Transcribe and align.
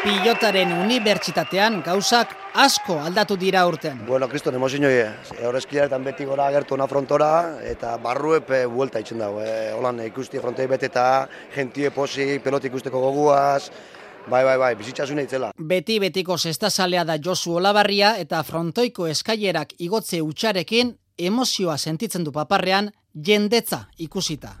Pilotaren 0.00 0.70
unibertsitatean 0.80 1.82
gauzak 1.84 2.30
asko 2.56 2.94
aldatu 3.04 3.36
dira 3.36 3.66
urten. 3.68 3.98
Bueno, 4.08 4.30
kriston, 4.32 4.54
emozio 4.56 4.88
e, 4.88 5.02
Horrezkiaretan 5.44 6.06
beti 6.06 6.24
gora 6.24 6.46
agertu 6.48 6.78
na 6.80 6.86
frontora, 6.88 7.60
eta 7.68 7.98
barruepe 8.00 8.62
buelta 8.64 9.02
itzen 9.04 9.20
dago. 9.20 9.42
E, 9.44 9.74
holan 9.76 10.00
ikusti 10.06 10.40
frontei 10.40 10.66
beteta, 10.72 11.04
gentie 11.54 11.90
posi, 11.90 12.38
peloti 12.40 12.72
ikusteko 12.72 13.00
goguaz, 13.00 13.70
Bai, 14.30 14.44
bai, 14.44 14.56
bai, 14.60 14.74
bizitzasuna 14.76 15.22
itzela. 15.24 15.48
Beti 15.56 15.96
betiko 15.98 16.36
zestazalea 16.36 17.06
da 17.08 17.16
Josu 17.18 17.54
Olabarria 17.56 18.12
eta 18.20 18.42
frontoiko 18.44 19.08
eskailerak 19.08 19.72
igotze 19.80 20.20
utxarekin 20.22 20.92
emozioa 21.18 21.78
sentitzen 21.78 22.24
du 22.24 22.32
paparrean 22.32 22.92
jendetza 23.14 23.86
ikusita. 23.98 24.52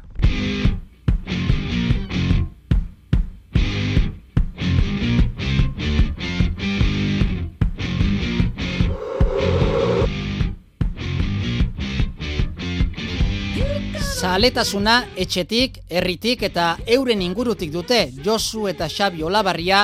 Zaletasuna 14.30 14.92
etxetik, 15.18 15.80
herritik 15.90 16.44
eta 16.46 16.76
euren 16.94 17.18
ingurutik 17.24 17.72
dute 17.74 18.12
Josu 18.22 18.68
eta 18.70 18.86
Xabi 18.86 19.24
Olabarria, 19.26 19.80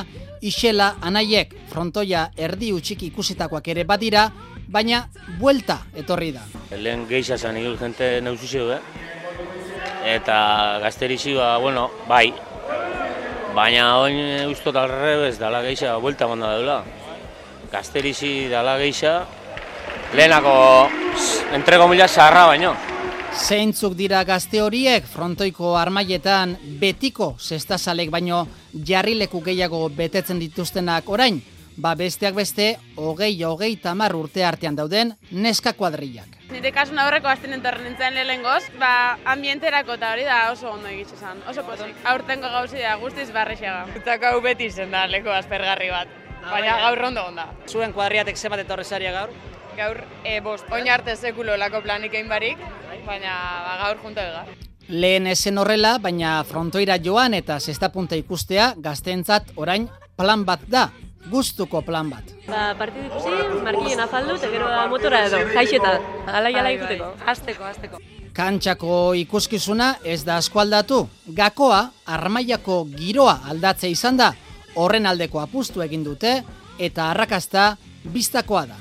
Isela 0.46 0.92
Anaiek 1.02 1.56
frontoia 1.72 2.28
erdi 2.38 2.70
utxik 2.76 3.02
ikusitakoak 3.08 3.72
ere 3.74 3.82
badira, 3.82 4.28
baina 4.70 5.02
buelta 5.40 5.80
etorri 5.98 6.30
da. 6.36 6.46
Lehen 6.70 7.08
geixa 7.10 7.34
zan 7.42 7.58
hil 7.58 7.74
jente 7.80 8.20
neuzizio, 8.22 8.70
eh? 8.70 8.78
Eta 10.14 10.38
gazterizi, 10.84 11.34
ba, 11.34 11.56
bueno, 11.58 11.90
bai. 12.06 12.30
Baina 13.56 13.96
oin 13.98 14.46
ustot 14.46 14.78
alrebez 14.78 15.40
dala 15.42 15.64
geixa 15.66 15.98
buelta 15.98 16.30
manda 16.30 16.54
daula. 16.54 16.84
Gazterizi 17.72 18.36
dala 18.52 18.78
geixa, 18.78 19.24
lehenako 20.14 20.60
entrego 21.58 21.90
mila 21.90 22.06
zaharra 22.06 22.52
baino. 22.54 22.76
Zeintzuk 23.36 23.92
dira 23.94 24.22
gazte 24.24 24.62
horiek 24.64 25.04
frontoiko 25.06 25.74
armaietan 25.76 26.56
betiko 26.80 27.34
zestazalek 27.38 28.10
baino 28.10 28.46
jarrileku 28.88 29.42
gehiago 29.44 29.82
betetzen 29.92 30.40
dituztenak 30.40 31.08
orain, 31.12 31.42
ba 31.76 31.94
besteak 31.94 32.34
beste 32.34 32.68
hogei 32.96 33.34
hogei 33.44 33.76
tamar 33.76 34.16
urte 34.16 34.44
artean 34.44 34.76
dauden 34.76 35.12
neska 35.30 35.74
kuadrillak. 35.76 36.38
Nire 36.50 36.72
kasun 36.72 36.98
aurreko 36.98 37.28
azten 37.28 37.52
entorren 37.52 37.84
nintzen 37.84 38.16
lehengoz, 38.16 38.62
ba 38.80 39.18
ambienterako 39.34 39.98
eta 40.00 40.12
hori 40.14 40.24
da 40.24 40.38
oso 40.52 40.70
ondo 40.72 40.88
egitxe 40.88 41.18
zan, 41.20 41.42
oso 41.48 41.62
pozik. 41.66 41.92
Aurtengo 42.04 42.48
gauzi 42.48 42.80
da 42.80 42.96
guztiz 43.02 43.28
barrexega. 43.34 43.84
Eta 44.00 44.16
gau 44.22 44.40
beti 44.40 44.70
zen 44.70 44.90
da 44.90 45.04
leko 45.10 45.34
aspergarri 45.34 45.90
bat, 45.92 46.08
baina 46.48 46.80
gaur 46.86 47.04
ondo 47.10 47.26
onda. 47.28 47.50
Zuen 47.68 47.92
kuadriatek 47.92 48.36
zebat 48.36 48.64
etorrezaria 48.64 49.12
gaur? 49.12 49.36
Gaur, 49.76 49.98
e, 50.24 50.40
bost, 50.40 50.70
oin 50.72 50.88
arte 50.88 51.12
sekulo 51.16 51.56
lako 51.60 51.82
planik 51.84 52.14
egin 52.14 52.30
barik, 52.32 52.62
baina 53.06 53.34
ba, 53.64 53.76
gaur 53.84 54.02
junta 54.02 54.26
ega. 54.26 54.44
Lehen 54.88 55.26
esen 55.26 55.58
horrela, 55.58 55.96
baina 55.98 56.36
frontoira 56.46 56.98
joan 57.02 57.34
eta 57.34 57.58
zesta 57.60 57.88
punta 57.94 58.18
ikustea 58.18 58.74
gazteentzat 58.82 59.54
orain 59.56 59.88
plan 60.16 60.44
bat 60.46 60.62
da, 60.70 60.90
gustuko 61.30 61.82
plan 61.82 62.10
bat. 62.10 62.30
Ba, 62.46 62.74
partidu 62.78 63.08
ikusi, 63.08 63.62
markien 63.66 64.02
afaldu, 64.02 64.36
eta 64.38 64.50
gero 64.52 64.68
da 64.70 64.84
motora 64.90 65.24
edo, 65.26 65.40
jaixeta, 65.54 65.96
alai 66.26 66.54
alai 66.54 66.76
ikuteko, 66.76 67.10
hasteko, 67.26 67.66
hasteko. 67.66 68.02
Kantxako 68.36 69.14
ikuskizuna 69.16 69.94
ez 70.04 70.20
da 70.24 70.36
asko 70.42 70.60
aldatu, 70.62 71.00
gakoa 71.34 71.80
armaiako 72.18 72.82
giroa 72.94 73.40
aldatze 73.50 73.90
izan 73.90 74.20
da, 74.20 74.32
horren 74.76 75.06
aldeko 75.08 75.40
apustu 75.40 75.82
egin 75.82 76.04
dute, 76.04 76.42
eta 76.78 77.10
arrakasta 77.10 77.70
biztakoa 78.12 78.66
da. 78.70 78.76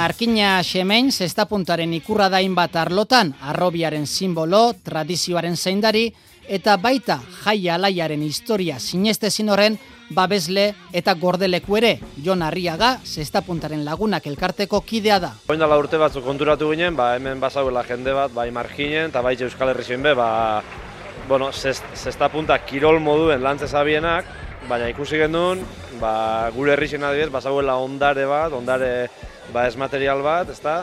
Markina 0.00 0.62
Xemein 0.64 1.10
zestapuntaren 1.12 1.90
ikurra 1.92 2.30
dain 2.32 2.54
bat 2.56 2.72
arlotan, 2.80 3.34
arrobiaren 3.52 4.06
simbolo, 4.08 4.60
tradizioaren 4.80 5.58
zeindari, 5.60 6.06
eta 6.48 6.78
baita 6.80 7.18
jai 7.42 7.68
alaiaren 7.68 8.22
historia 8.24 8.78
sinestezin 8.80 9.52
horren, 9.52 9.76
babesle 10.16 10.64
eta 10.96 11.12
gordeleku 11.20 11.76
ere, 11.76 11.90
Jon 12.24 12.40
Arriaga, 12.40 12.94
zestapuntaren 13.04 13.84
lagunak 13.84 14.24
elkarteko 14.30 14.80
kidea 14.88 15.18
da. 15.20 15.34
Oin 15.52 15.60
dala 15.60 15.76
urte 15.76 16.00
batzuk 16.00 16.24
konturatu 16.24 16.70
ginen, 16.72 16.96
ba, 16.96 17.12
hemen 17.18 17.42
basauela 17.42 17.84
jende 17.84 18.16
bat, 18.16 18.32
bai 18.32 18.48
markinen, 18.56 19.12
eta 19.12 19.20
bai 19.20 19.34
Euskal 19.36 19.74
Herri 19.74 20.00
be, 20.00 20.14
ba, 20.16 20.30
bueno, 21.28 21.52
zestapunta 21.52 22.56
kirol 22.64 23.02
moduen 23.04 23.44
lantzez 23.44 23.74
abienak, 23.74 24.24
baina 24.64 24.88
ikusi 24.88 25.20
gendun, 25.20 25.60
ba, 26.00 26.48
gure 26.56 26.72
herri 26.72 26.88
adibidez, 26.88 27.28
basauela 27.28 27.76
ondare 27.76 28.24
bat, 28.24 28.56
ondare 28.56 29.10
ba, 29.52 29.66
ez 29.66 29.76
material 29.76 30.22
bat, 30.22 30.50
ezta? 30.50 30.82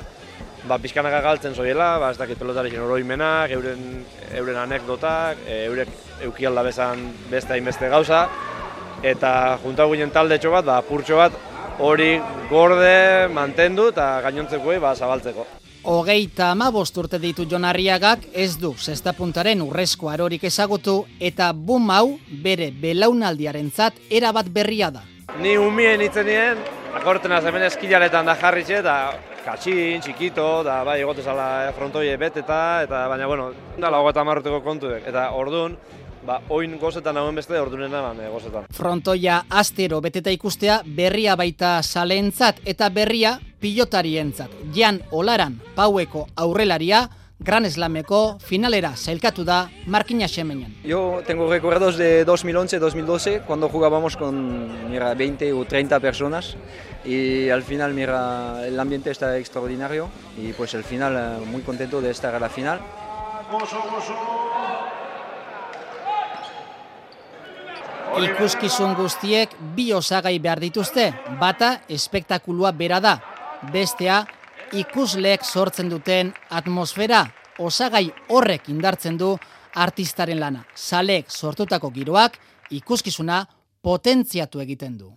Ba, 0.67 0.77
pizkanak 0.83 1.15
galtzen 1.23 1.55
zoiela, 1.55 1.97
ba, 2.01 2.11
ez 2.11 2.17
dakit 2.19 2.39
pelotarekin 2.39 2.83
oroimenak, 2.83 3.51
euren, 3.55 3.83
euren 4.35 4.57
anekdotak, 4.63 5.43
e, 5.47 5.63
eurek 5.65 5.91
eukialda 6.27 6.63
bezan 6.65 7.05
beste 7.31 7.55
hainbeste 7.55 7.89
gauza, 7.89 8.25
eta 9.03 9.59
junta 9.63 9.85
ginen 9.87 10.11
talde 10.11 10.39
bat, 10.49 10.65
ba, 10.65 10.81
purtxo 10.81 11.17
bat, 11.17 11.37
hori 11.79 12.17
gorde 12.49 13.27
mantendu 13.33 13.89
eta 13.93 14.19
gainontzeko 14.21 14.79
ba, 14.81 14.95
zabaltzeko. 14.95 15.45
Hogeita 15.87 16.51
amabost 16.51 16.97
urte 16.97 17.19
ditu 17.19 17.45
jonarriagak 17.47 18.25
ez 18.33 18.57
du 18.59 18.73
zestapuntaren 18.75 19.61
urrezko 19.61 20.09
arorik 20.09 20.43
ezagutu 20.43 21.05
eta 21.19 21.53
bum 21.53 21.89
hau 21.91 22.17
bere 22.43 22.71
belaunaldiaren 22.71 23.71
zat 23.71 23.93
erabat 24.09 24.49
berria 24.49 24.89
da. 24.91 25.03
Ni 25.39 25.55
umien 25.57 26.01
itzenien, 26.01 26.57
akortena 26.97 27.37
hemen 27.45 27.67
eskilaretan 27.67 28.25
da 28.25 28.35
jarritxe 28.39 28.79
eta 28.81 28.95
katxin, 29.45 30.01
txikito, 30.03 30.47
da 30.65 30.81
bai 30.87 30.99
egote 31.03 31.23
zala 31.23 31.69
frontoie 31.77 32.15
beteta, 32.17 32.81
eta 32.83 33.05
baina 33.11 33.27
bueno, 33.29 33.51
da 33.77 33.91
lago 33.93 34.09
eta 34.11 34.25
marruteko 34.27 34.61
kontu 34.65 34.91
eta 34.97 35.29
ordun 35.37 35.77
ba, 36.27 36.39
oin 36.49 36.75
gozetan 36.81 37.17
hauen 37.17 37.37
beste 37.37 37.59
ordunen 37.59 37.93
eman 37.93 38.19
gozetan. 38.33 38.67
Frontoia 38.73 39.43
astero 39.61 40.01
beteta 40.03 40.33
ikustea 40.33 40.81
berria 40.97 41.37
baita 41.39 41.77
saleentzat 41.83 42.63
eta 42.65 42.89
berria 42.89 43.37
pilotarientzat. 43.61 44.51
Jan 44.75 44.99
Olaran, 45.11 45.61
paueko 45.75 46.27
aurrelaria, 46.35 47.07
Gran 47.39 47.69
Slameko 47.69 48.39
finalera 48.41 48.95
sailkatu 48.97 49.43
da 49.45 49.69
Marquina 49.85 50.27
Xemeñan. 50.27 50.73
Yo 50.83 51.21
tengo 51.25 51.47
recuerdos 51.47 51.95
de 51.95 52.25
2011-2012 52.25 53.45
cuando 53.45 53.69
jugábamos 53.69 54.17
con 54.17 54.89
mira, 54.89 55.13
20 55.13 55.53
o 55.53 55.63
30 55.63 55.99
personas 55.99 56.57
y 57.05 57.49
al 57.49 57.63
final 57.63 57.93
mira, 57.93 58.65
el 58.65 58.79
ambiente 58.79 59.11
está 59.11 59.37
extraordinario 59.37 60.09
y 60.37 60.53
pues 60.53 60.75
al 60.75 60.83
final 60.83 61.15
eh, 61.15 61.45
muy 61.45 61.61
contento 61.61 62.01
de 62.01 62.11
estar 62.11 62.35
a 62.35 62.39
la 62.39 62.49
final. 62.49 62.79
Ikuskizun 68.17 68.95
guztiek 68.97 69.51
bi 69.75 69.91
osagai 69.93 70.39
behar 70.41 70.59
dituzte, 70.59 71.11
bata 71.39 71.83
espektakulua 71.87 72.71
bera 72.73 72.99
da, 72.99 73.13
bestea 73.71 74.23
ikusleek 74.73 75.45
sortzen 75.45 75.89
duten 75.89 76.33
atmosfera 76.49 77.27
osagai 77.57 78.07
horrek 78.33 78.69
indartzen 78.73 79.17
du 79.17 79.35
artistaren 79.75 80.39
lana. 80.39 80.65
Salek 80.73 81.29
sortutako 81.29 81.91
giroak 81.93 82.39
ikuskizuna 82.73 83.43
potentziatu 83.87 84.59
egiten 84.59 84.97
du. 84.99 85.13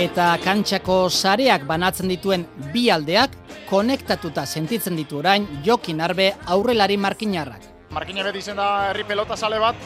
Eta 0.00 0.26
kantxako 0.42 0.96
sareak 1.10 1.66
banatzen 1.68 2.10
dituen 2.10 2.46
bi 2.74 2.88
aldeak 2.90 3.36
konektatuta 3.70 4.46
sentitzen 4.46 4.98
ditu 4.98 5.20
orain 5.20 5.46
Jokin 5.66 6.00
Arbe 6.00 6.32
aurrelari 6.46 6.96
markinarrak. 6.96 7.68
Markine 7.94 8.24
beti 8.26 8.42
izen 8.42 8.58
da 8.58 8.70
herri 8.88 9.04
pelota 9.06 9.36
sale 9.36 9.60
bat, 9.62 9.76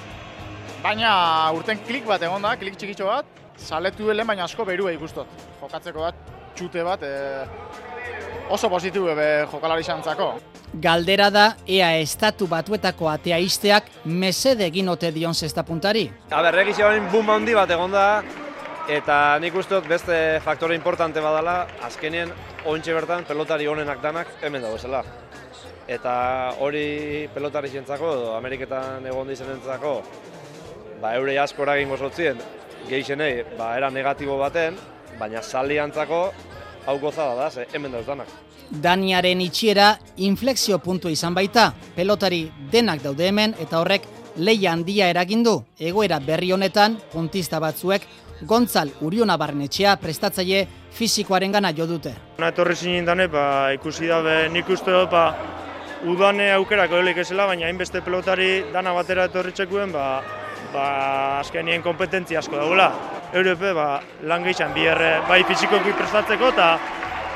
baina 0.84 1.10
urten 1.56 1.84
klik 1.84 2.08
bat 2.08 2.24
egon 2.24 2.48
da, 2.48 2.54
klik 2.60 2.80
txikitxo 2.80 3.10
bat, 3.12 3.28
saletu 3.58 4.08
duen 4.08 4.24
baina 4.26 4.48
asko 4.48 4.64
berua 4.64 4.94
ikustot. 4.96 5.44
Jokatzeko 5.60 6.06
bat, 6.06 6.32
txute 6.56 6.84
bat, 6.86 7.02
e, 7.02 7.93
oso 8.50 8.70
positibo 8.70 9.14
be 9.14 9.46
jokalari 9.50 9.84
xantzako. 9.84 10.34
Galdera 10.74 11.28
da, 11.30 11.44
ea 11.66 11.92
estatu 11.98 12.48
batuetako 12.50 13.08
atea 13.08 13.38
izteak 13.38 13.90
mesede 14.04 14.66
egin 14.66 14.88
ote 14.88 15.12
dion 15.14 15.34
zesta 15.34 15.62
puntari. 15.62 16.08
A 16.30 16.42
ber, 16.42 16.64
boom 17.12 17.30
handi 17.30 17.54
bat 17.54 17.70
egon 17.70 17.92
da, 17.92 18.22
Eta 18.84 19.38
nik 19.40 19.54
uste 19.56 19.78
dut 19.78 19.86
beste 19.88 20.16
faktore 20.44 20.74
importante 20.76 21.20
badala, 21.24 21.62
azkenien 21.86 22.28
ointxe 22.68 22.92
bertan 22.92 23.24
pelotari 23.24 23.64
honenak 23.66 24.02
danak 24.02 24.28
hemen 24.44 24.60
dago 24.60 24.76
zela. 24.76 25.00
Eta 25.88 26.52
hori 26.60 27.24
pelotari 27.32 27.70
zientzako, 27.72 28.10
edo 28.12 28.34
Ameriketan 28.36 29.06
egon 29.08 29.28
dizenentzako, 29.32 29.94
ba, 31.00 31.14
eure 31.16 31.38
asko 31.40 31.64
eragin 31.64 31.88
gozotzien, 31.88 32.42
geixenei, 32.90 33.46
ba, 33.56 33.70
era 33.78 33.88
negatibo 33.88 34.36
baten, 34.36 34.76
baina 35.18 35.40
saliantzako 35.40 36.20
hau 36.86 36.98
gozada 36.98 37.34
da, 37.34 37.50
ze 37.50 37.66
hemen 37.72 37.92
dauz 37.92 38.06
danak. 38.06 38.28
Daniaren 38.70 39.40
itxiera 39.40 39.98
inflexio 40.16 40.78
puntu 40.78 41.08
izan 41.08 41.34
baita, 41.34 41.72
pelotari 41.96 42.48
denak 42.72 43.02
daude 43.02 43.28
hemen 43.28 43.54
eta 43.60 43.80
horrek 43.80 44.06
leia 44.36 44.72
handia 44.72 45.08
eragindu, 45.12 45.62
egoera 45.78 46.18
berri 46.20 46.52
honetan, 46.52 46.98
puntista 47.12 47.60
batzuek, 47.60 48.06
Gontzal 48.42 48.90
Uriona 49.00 49.36
Barnetxea 49.38 49.94
prestatzaile 50.02 50.64
fizikoaren 50.92 51.52
gana 51.54 51.70
jo 51.72 51.86
dute. 51.86 52.12
Na 52.38 52.50
etorri 52.50 52.74
zinen 52.74 53.06
dane, 53.06 53.28
ba, 53.30 53.72
ikusi 53.72 54.10
dabe 54.10 54.48
nik 54.52 54.68
uste 54.68 54.90
dut, 54.92 55.10
ba, 55.10 55.28
udane 56.10 56.50
aukerako 56.52 56.98
helik 57.00 57.22
ezela, 57.22 57.46
baina 57.46 57.68
hainbeste 57.68 58.02
pelotari 58.04 58.64
dana 58.72 58.92
batera 58.92 59.28
etorri 59.30 59.54
txekuen, 59.54 59.94
ba, 59.94 60.22
ba, 60.74 60.86
azkenien 61.38 61.82
kompetentzia 61.82 62.42
asko 62.42 62.58
dagoela. 62.58 62.90
Europe, 63.34 63.72
ba, 63.74 64.00
lan 64.22 64.44
gehizan, 64.46 64.70
biherre, 64.76 65.16
bai 65.26 65.40
fizikoki 65.48 65.90
prestatzeko, 65.98 66.52
eta 66.54 66.68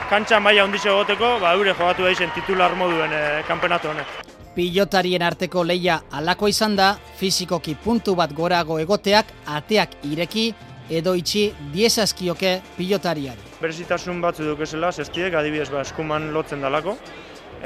kantxan 0.06 0.44
maila 0.44 0.62
ondixo 0.68 0.92
egoteko, 0.92 1.32
ba, 1.42 1.56
eure 1.58 1.72
jogatu 1.74 2.04
daisen 2.06 2.30
titular 2.36 2.76
moduen 2.78 3.10
e, 3.10 3.22
kanpenatu 3.48 3.90
honek. 3.90 4.12
Pilotarien 4.54 5.24
arteko 5.26 5.64
leia 5.66 5.96
alako 6.14 6.46
izan 6.52 6.76
da, 6.78 6.92
fizikoki 7.18 7.74
puntu 7.82 8.14
bat 8.18 8.30
gorago 8.30 8.78
egoteak 8.78 9.32
ateak 9.56 9.96
ireki 10.06 10.52
edo 11.00 11.16
itxi 11.18 11.48
diezazkioke 11.74 12.52
pilotariari. 12.76 13.50
Berezitasun 13.58 14.22
batzu 14.22 14.46
duk 14.46 14.62
esela, 14.68 14.92
zestiek, 14.94 15.34
adibidez, 15.34 15.66
ba, 15.74 15.82
eskuman 15.82 16.30
lotzen 16.36 16.62
dalako, 16.62 16.94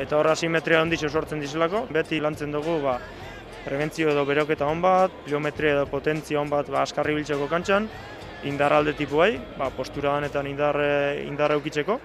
eta 0.00 0.16
horra 0.16 0.32
simetria 0.40 0.80
ondixo 0.80 1.12
sortzen 1.12 1.44
dizelako, 1.44 1.84
beti 1.92 2.24
lantzen 2.24 2.56
dugu, 2.56 2.80
ba, 2.80 2.96
prebentzio 3.66 4.08
edo 4.10 4.24
beroketa 4.24 4.66
hon 4.66 4.80
bat, 4.82 5.12
geometria 5.28 5.76
edo 5.76 5.84
potentzia 5.90 6.40
hon 6.40 6.50
bat 6.50 6.72
ba, 6.72 6.80
askarri 6.82 7.14
biltzeko 7.20 7.46
kantxan, 7.50 7.90
indar 8.44 8.72
alde 8.72 8.94
tipuai, 8.98 9.36
ba, 9.58 9.70
postura 9.70 10.16
danetan 10.16 10.46
indar, 10.50 10.78
indar 11.26 11.54
eukitzeko, 11.56 12.00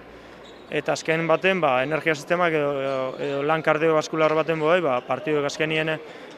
eta 0.70 0.92
azken 0.92 1.26
baten 1.28 1.60
ba, 1.60 1.82
energia 1.82 2.14
sistemak 2.14 2.52
edo, 2.52 2.72
edo, 3.18 3.42
lan 3.46 3.62
kardiobaskular 3.64 4.34
baten 4.36 4.60
bai, 4.60 4.80
ba, 4.84 4.98
partiduek 5.06 5.46
azkenien 5.48 5.94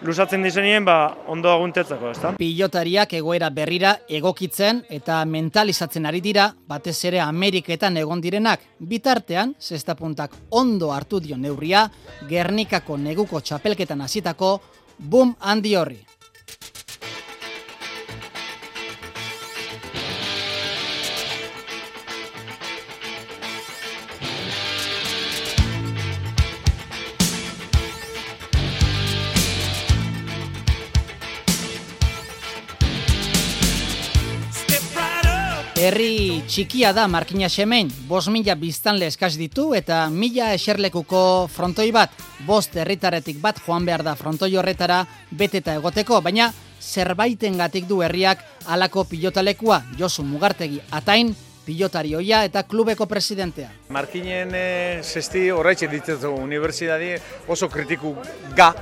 lusatzen 0.07 0.43
dizenien 0.43 0.85
ba, 0.85 1.17
ondo 1.29 1.51
aguntetzeko, 1.51 2.11
ezta? 2.15 2.33
Pilotariak 2.39 3.13
egoera 3.19 3.51
berrira 3.51 3.97
egokitzen 4.09 4.85
eta 4.89 5.21
mentalizatzen 5.27 6.07
ari 6.07 6.23
dira, 6.25 6.51
batez 6.69 6.97
ere 7.11 7.21
Ameriketan 7.25 7.99
egon 8.01 8.23
direnak, 8.23 8.63
bitartean, 8.79 9.57
zestapuntak 9.61 10.37
ondo 10.51 10.93
hartu 10.95 11.21
dio 11.21 11.37
neurria, 11.37 11.89
Gernikako 12.31 12.97
neguko 13.01 13.41
txapelketan 13.41 14.07
hasitako 14.07 14.61
boom 14.99 15.35
handi 15.41 15.75
horri. 15.77 16.10
Herri 35.81 36.43
txikia 36.45 36.91
da 36.93 37.07
Markina 37.09 37.49
Xemein, 37.49 37.89
bos 38.05 38.27
mila 38.29 38.53
biztanle 38.61 39.07
eskaz 39.09 39.31
ditu 39.41 39.71
eta 39.73 40.03
mila 40.13 40.51
eserlekuko 40.53 41.23
frontoi 41.49 41.87
bat, 41.97 42.13
bost 42.45 42.77
herritaretik 42.77 43.39
bat 43.41 43.63
joan 43.65 43.87
behar 43.89 44.05
da 44.05 44.13
frontoi 44.13 44.51
horretara 44.61 44.99
beteta 45.31 45.79
egoteko, 45.81 46.21
baina 46.21 46.51
zerbaiten 46.85 47.57
gatik 47.57 47.89
du 47.89 48.03
herriak 48.05 48.45
alako 48.69 49.07
pilotalekua, 49.09 49.81
Josu 49.97 50.21
Mugartegi 50.23 50.83
atain, 50.91 51.33
pilotari 51.65 52.13
oia 52.19 52.45
eta 52.45 52.67
klubeko 52.69 53.07
presidentea. 53.09 53.71
Markinen 53.89 54.53
e, 54.53 54.67
zesti 55.01 55.49
horreitxe 55.49 55.89
ditzetu 55.89 56.35
unibertsitate 56.45 57.15
oso 57.49 57.73
kritiku 57.73 58.19
ga, 58.57 58.75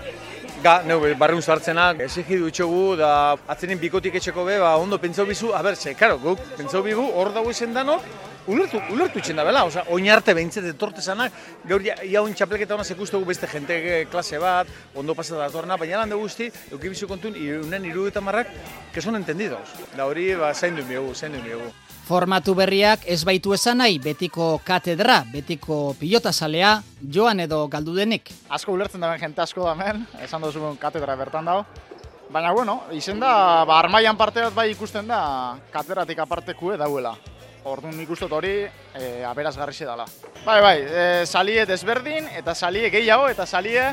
ga, 0.63 0.79
neu, 0.87 0.99
barriun 1.19 1.43
sartzenak, 1.43 2.01
esigi 2.07 2.39
dutxogu, 2.41 2.97
da 2.99 3.11
atzenin 3.53 3.79
bikotik 3.79 4.17
etxeko 4.19 4.45
be, 4.47 4.59
ba, 4.63 4.75
ondo 4.81 4.99
pentsau 4.99 5.27
bizu, 5.29 5.53
a 5.55 5.63
ber, 5.63 5.77
ze, 5.77 5.95
karo, 5.95 6.19
guk, 6.23 6.43
pentsau 6.59 6.83
bigu, 6.83 7.05
hor 7.15 7.31
dago 7.35 7.53
izen 7.55 7.75
danok, 7.77 8.07
ulertu, 8.49 8.81
ulertu 8.93 9.23
itxen 9.23 9.39
da 9.39 9.45
bela, 9.47 9.65
oza, 9.69 9.85
oin 9.95 10.09
arte 10.11 10.35
behintzet 10.35 10.67
etorte 10.73 11.05
zanak, 11.05 11.35
gaur 11.69 11.85
ja, 11.85 11.99
ia 12.03 12.23
oin 12.23 12.35
txapelketa 12.35 12.75
hona 12.75 12.87
sekustegu 12.87 13.29
beste 13.29 13.51
jente 13.51 14.07
klase 14.11 14.41
bat, 14.43 14.71
ondo 14.99 15.15
pasata 15.15 15.45
datorna, 15.45 15.79
baina 15.79 16.03
lan 16.03 16.17
guzti, 16.19 16.51
eukibizu 16.73 17.11
kontun, 17.11 17.37
irunen 17.39 17.87
iruditan 17.93 18.27
marrak, 18.27 18.51
que 18.93 19.03
son 19.03 19.17
entendidos. 19.17 19.77
Da 19.97 20.09
hori, 20.11 20.33
ba, 20.35 20.55
zain 20.55 20.75
du 20.75 20.87
miegu, 20.89 21.15
zain 21.15 21.39
du 21.39 21.45
miegu. 21.45 21.71
Formatu 22.09 22.55
berriak 22.57 23.03
ez 23.05 23.21
baitu 23.29 23.53
esan 23.53 23.83
nahi 23.83 23.99
betiko 24.01 24.63
katedra, 24.65 25.19
betiko 25.29 25.93
pilotazalea, 26.01 26.71
joan 27.05 27.43
edo 27.45 27.59
galdu 27.69 27.93
denik. 27.93 28.31
Asko 28.49 28.73
ulertzen 28.73 29.03
daben 29.05 29.21
jente 29.21 29.43
asko 29.45 29.67
da 29.67 29.75
hemen, 29.75 30.07
esan 30.25 30.41
duzu 30.41 30.71
katedra 30.81 31.19
bertan 31.21 31.45
dago. 31.45 31.67
Baina, 32.33 32.55
bueno, 32.57 32.79
izen 32.97 33.21
da, 33.21 33.65
ba, 33.69 33.77
armaian 33.83 34.17
parte 34.17 34.41
bat 34.41 34.57
bai 34.57 34.71
ikusten 34.71 35.05
da, 35.09 35.21
katedratik 35.73 36.25
apartekue 36.25 36.79
dauela. 36.81 37.13
Orduan 37.69 37.93
nik 38.01 38.09
uste 38.09 38.25
hori 38.25 38.55
e, 38.65 39.25
aberazgarri 39.29 39.77
dela. 39.85 40.07
Bai, 40.47 40.61
bai, 40.65 40.77
e, 40.81 41.27
salie 41.27 41.67
desberdin, 41.69 42.25
eta 42.41 42.55
salie 42.55 42.89
gehiago, 42.89 43.29
eta 43.29 43.45
salie 43.45 43.85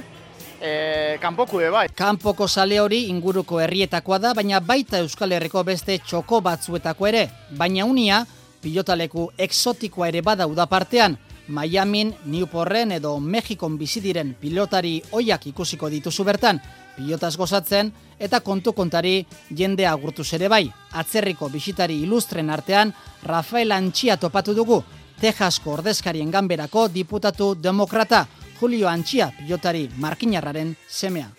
e, 0.62 1.18
kanpoku 1.22 1.60
bai. 1.72 1.88
Kanpoko 1.96 2.48
sale 2.48 2.80
hori 2.80 3.06
inguruko 3.10 3.60
herrietakoa 3.60 4.20
da, 4.20 4.34
baina 4.34 4.60
baita 4.60 5.00
Euskal 5.00 5.32
Herriko 5.32 5.64
beste 5.64 6.00
txoko 6.00 6.42
batzuetako 6.42 7.08
ere. 7.08 7.30
Baina 7.52 7.86
unia, 7.86 8.26
pilotaleku 8.62 9.32
exotikoa 9.38 10.08
ere 10.08 10.22
bada 10.22 10.48
udapartean, 10.48 11.18
Miamin, 11.48 12.14
Newporten 12.26 12.96
edo 12.96 13.20
Mexikon 13.20 13.78
bizi 13.78 14.02
diren 14.02 14.34
pilotari 14.42 14.96
oiak 15.12 15.46
ikusiko 15.52 15.90
dituzu 15.90 16.24
bertan, 16.26 16.60
pilotaz 16.96 17.36
gozatzen 17.38 17.92
eta 18.20 18.40
kontu 18.40 18.74
kontari 18.74 19.26
jende 19.52 19.86
agurtu 19.86 20.24
ere 20.34 20.50
bai. 20.50 20.72
Atzerriko 20.94 21.50
bisitari 21.50 22.02
ilustren 22.02 22.50
artean, 22.50 22.94
Rafael 23.24 23.72
Antxia 23.72 24.18
topatu 24.18 24.54
dugu, 24.54 24.84
Texasko 25.20 25.72
ordezkarien 25.72 26.32
ganberako 26.32 26.88
diputatu 26.88 27.56
demokrata, 27.56 28.26
Julio 28.60 28.90
Antxia, 28.90 29.32
pilotari 29.38 29.90
markinarraren 29.98 30.76
semea. 30.88 31.30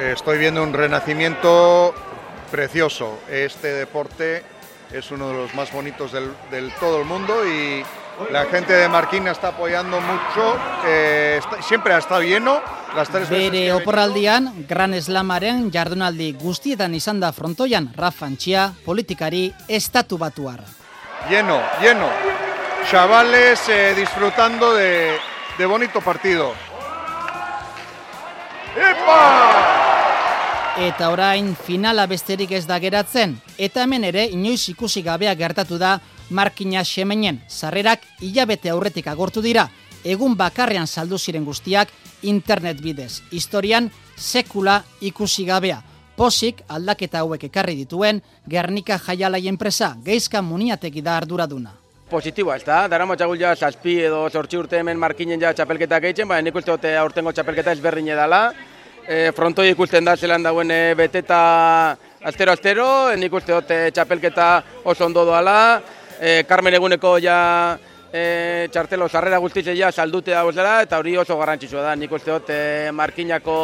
Estoy 0.00 0.38
viendo 0.38 0.62
un 0.62 0.72
renacimiento 0.72 1.94
precioso. 2.50 3.18
Este 3.30 3.68
deporte 3.68 4.42
es 4.92 5.10
uno 5.10 5.28
de 5.28 5.34
los 5.34 5.54
más 5.54 5.72
bonitos 5.72 6.12
del, 6.12 6.30
del 6.50 6.72
todo 6.80 7.00
el 7.00 7.04
mundo 7.04 7.46
y 7.46 7.84
la 8.30 8.44
gente 8.46 8.72
de 8.72 8.88
Marquina 8.88 9.32
está 9.32 9.48
apoyando 9.48 10.00
mucho. 10.00 10.56
Eh, 10.86 11.38
está, 11.38 11.60
siempre 11.62 11.94
ha 11.94 11.98
estado 11.98 12.22
lleno. 12.22 12.60
Las 12.94 13.08
tres 13.08 13.28
Bere 13.28 13.72
oporraldian, 13.72 14.66
Gran 14.68 14.94
Eslamaren 14.94 15.70
jardunaldi 15.72 16.32
guztietan 16.38 16.94
izan 16.94 17.18
da 17.18 17.32
frontoian 17.34 17.90
Rafa 17.96 18.26
Antxia, 18.26 18.70
politikari 18.84 19.52
estatu 19.66 20.18
batuar. 20.18 20.62
Lleno, 21.28 21.58
lleno. 21.82 22.08
Chavales 22.88 23.68
eh, 23.68 23.94
disfrutando 23.96 24.74
de, 24.74 25.18
de 25.58 25.66
bonito 25.66 26.00
partido. 26.00 26.52
Epa! 28.74 29.20
Eta 30.76 31.10
orain 31.14 31.54
finala 31.54 32.08
besterik 32.10 32.50
ez 32.50 32.64
da 32.66 32.80
geratzen, 32.82 33.36
eta 33.58 33.84
hemen 33.84 34.04
ere 34.04 34.24
inoiz 34.26 34.68
ikusi 34.72 35.04
gabea 35.06 35.34
gertatu 35.38 35.78
da 35.78 36.00
Markina 36.30 36.82
Xemenen 36.82 37.38
sarrerak 37.48 38.02
hilabete 38.20 38.72
aurretik 38.72 39.06
agortu 39.06 39.42
dira, 39.44 39.68
egun 40.02 40.34
bakarrean 40.36 40.90
saldu 40.90 41.18
ziren 41.18 41.44
guztiak 41.44 41.92
internet 42.22 42.82
bidez. 42.82 43.22
Historian 43.30 43.90
sekula 44.16 44.82
ikusi 45.00 45.46
gabea. 45.46 45.78
Posik 46.16 46.62
aldaketa 46.68 47.22
hauek 47.22 47.44
ekarri 47.50 47.74
dituen 47.76 48.20
Gernika 48.50 48.98
Jaialai 48.98 49.46
enpresa, 49.48 49.94
geizka 50.02 50.42
muniateki 50.42 51.02
da 51.02 51.16
arduraduna 51.16 51.83
positiboa, 52.10 52.56
ez 52.56 52.64
da? 52.64 52.84
Dara 52.90 53.06
matxagul 53.08 53.40
ja, 53.40 53.54
zazpi 53.56 53.96
edo 54.06 54.24
sortzi 54.28 54.58
urte 54.60 54.78
hemen 54.78 54.98
markinen 55.00 55.40
ja 55.40 55.52
txapelketak 55.56 56.10
egiten, 56.10 56.28
baina 56.28 56.44
nik 56.46 56.56
uste 56.58 56.72
dute 56.72 56.94
aurtengo 57.00 57.32
txapelketa 57.32 57.74
ezberdin 57.76 58.12
edala. 58.14 58.42
E, 59.04 59.32
frontoi 59.36 59.70
ikusten 59.72 60.04
da 60.04 60.16
zelan 60.16 60.44
dauen 60.44 60.70
e, 60.72 60.94
beteta 60.96 61.40
astero-astero, 62.24 62.86
nik 63.20 63.32
uste 63.36 63.52
dute 63.52 63.80
txapelketa 63.92 64.48
oso 64.84 65.04
ondo 65.08 65.24
doala. 65.28 65.58
E, 66.20 66.42
Carmen 66.48 66.76
eguneko 66.78 67.16
ja 67.20 67.38
e, 68.12 68.68
txartelo 68.72 69.08
sarrera 69.08 69.40
guztize 69.42 69.74
ja 69.76 69.90
saldute 69.92 70.32
dago 70.32 70.52
zela, 70.52 70.80
eta 70.86 71.00
hori 71.00 71.16
oso 71.20 71.36
garrantzitsua 71.40 71.88
da. 71.88 71.96
Nik 71.98 72.12
uste 72.12 72.32
dute 72.32 72.58
markinako 72.92 73.56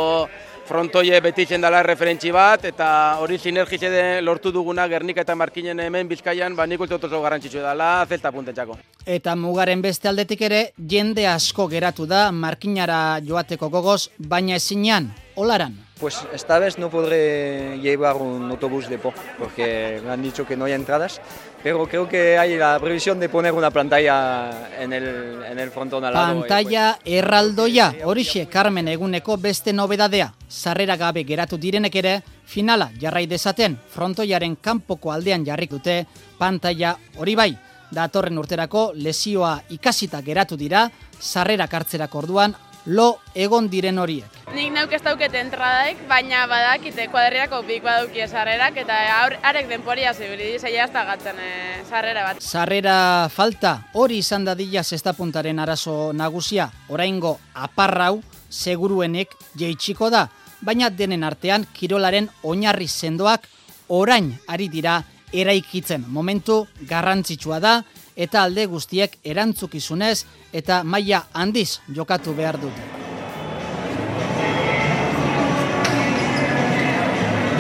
frontoie 0.67 1.21
beti 1.21 1.43
izan 1.47 1.65
dela 1.65 1.83
referentzi 1.83 2.31
bat, 2.31 2.65
eta 2.69 3.19
hori 3.21 3.39
sinergize 3.39 3.91
de 3.91 4.05
lortu 4.23 4.53
duguna 4.55 4.87
Gernika 4.89 5.25
eta 5.25 5.35
Markinen 5.35 5.81
hemen 5.81 6.09
Bizkaian, 6.09 6.57
ba 6.57 6.67
nik 6.67 6.81
uste 6.81 6.97
dut 6.97 7.11
oso 7.11 7.23
garrantzitsu 7.23 7.59
dela, 7.65 8.07
zelta 8.09 8.33
puntentzako. 8.33 8.79
Eta 9.07 9.35
mugaren 9.37 9.83
beste 9.83 10.09
aldetik 10.09 10.43
ere, 10.47 10.63
jende 10.77 11.27
asko 11.27 11.67
geratu 11.69 12.07
da 12.07 12.31
Markinara 12.33 13.21
joateko 13.27 13.71
gogoz, 13.71 14.11
baina 14.19 14.57
ezinean, 14.57 15.11
olaran. 15.35 15.79
Pues 16.01 16.17
esta 16.33 16.59
vez 16.59 16.79
no 16.79 16.89
podré 16.89 17.79
llevar 17.83 18.17
un 18.17 18.51
autobús 18.51 18.89
de 18.89 18.97
Po, 18.97 19.13
porque 19.39 20.01
me 20.03 20.11
han 20.11 20.23
dicho 20.23 20.47
que 20.47 20.57
no 20.57 20.65
hay 20.65 20.73
entradas, 20.73 21.21
pero 21.63 21.87
creo 21.87 22.09
que 22.09 22.39
hay 22.39 22.57
la 22.57 22.79
previsión 22.81 23.21
de 23.21 23.29
poner 23.29 23.53
una 23.53 23.71
pantalla 23.71 24.71
en 24.79 24.95
el, 24.95 25.43
en 25.45 25.59
el 25.59 25.71
frontón 25.71 26.03
al 26.05 26.15
lado. 26.15 26.41
Pantalla 26.41 26.99
erraldoia, 27.05 27.95
horixe 28.05 28.47
Carmen 28.49 28.89
eguneko 28.89 29.37
beste 29.37 29.75
nobedadea. 29.75 30.33
Sarrera 30.51 30.97
gabe 30.99 31.23
geratu 31.25 31.57
direnek 31.63 31.95
ere, 31.95 32.15
finala 32.45 32.91
jarrai 33.01 33.27
dezaten, 33.31 33.77
frontoiaren 33.95 34.57
kanpoko 34.61 35.13
aldean 35.15 35.47
jarrik 35.47 35.71
dute, 35.71 36.05
pantalla 36.39 36.97
hori 37.19 37.37
bai. 37.39 37.53
Datorren 37.91 38.39
urterako 38.39 38.91
lesioa 38.95 39.61
ikasita 39.71 40.21
geratu 40.27 40.59
dira, 40.59 40.89
sarrera 41.21 41.67
kartzerak 41.71 42.15
orduan, 42.15 42.55
lo 42.87 43.21
egon 43.35 43.69
diren 43.71 43.99
horiek. 43.99 44.39
Nik 44.55 44.73
neuk 44.75 44.93
ez 44.97 45.03
dauket 45.05 45.35
entradaik, 45.39 46.01
baina 46.09 46.47
badakite 46.51 47.07
kuadriako 47.13 47.63
bik 47.69 47.85
badauki 47.85 48.27
sarrerak 48.27 48.81
eta 48.83 48.97
aur, 49.21 49.37
arek 49.47 49.69
denporia 49.71 50.15
zibili, 50.15 50.57
zeia 50.59 50.89
ez 50.89 50.91
gatzen 50.93 51.39
e, 51.39 51.53
sarrera 51.89 52.25
bat. 52.25 52.43
Sarrera 52.43 53.29
falta, 53.29 53.77
hori 53.95 54.19
izan 54.19 54.45
dadila 54.45 54.83
zestapuntaren 54.83 55.59
arazo 55.59 56.13
nagusia, 56.13 56.71
oraingo 56.89 57.39
aparrau, 57.55 58.21
seguruenek 58.51 59.35
jeitsiko 59.57 60.11
da, 60.11 60.27
baina 60.61 60.91
denen 60.91 61.25
artean 61.25 61.65
kirolaren 61.73 62.29
oinarri 62.43 62.89
sendoak 62.89 63.47
orain 63.89 64.35
ari 64.49 64.69
dira 64.69 65.01
eraikitzen. 65.33 66.05
Momentu 66.09 66.67
garrantzitsua 66.89 67.61
da 67.61 67.75
eta 68.17 68.43
alde 68.43 68.67
guztiek 68.67 69.17
erantzukizunez 69.25 70.25
eta 70.53 70.83
maila 70.85 71.25
handiz 71.33 71.81
jokatu 71.95 72.35
behar 72.35 72.59
dute. 72.61 72.89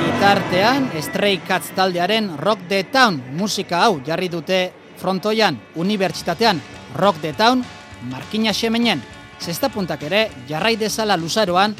Bitartean, 0.00 0.90
Stray 1.00 1.38
Cats 1.48 1.70
taldearen 1.76 2.36
Rock 2.36 2.66
the 2.68 2.82
Town 2.92 3.22
musika 3.38 3.86
hau 3.86 4.00
jarri 4.04 4.28
dute 4.28 4.72
frontoian, 5.00 5.56
unibertsitatean 5.76 6.60
Rock 6.96 7.22
the 7.22 7.32
Town, 7.32 7.64
markina 8.10 8.52
xemenen, 8.52 9.00
zesta 9.40 9.68
puntak 9.68 10.02
ere 10.02 10.28
jarrai 10.48 10.76
dezala 10.76 11.16
luzaroan 11.16 11.74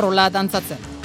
rolla 0.00 0.28
dantzatzen. 0.30 0.95